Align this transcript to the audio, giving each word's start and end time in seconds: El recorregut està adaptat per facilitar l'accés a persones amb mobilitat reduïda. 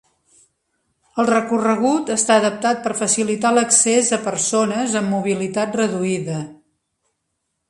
El 1.23 1.27
recorregut 1.29 2.09
està 2.15 2.39
adaptat 2.43 2.81
per 2.87 2.95
facilitar 3.03 3.53
l'accés 3.59 4.11
a 4.19 4.21
persones 4.29 4.97
amb 5.03 5.15
mobilitat 5.19 5.79
reduïda. 5.83 6.41